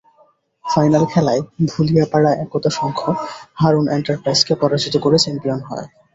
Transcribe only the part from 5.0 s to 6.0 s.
করে চ্যাম্পিয়ন হয়।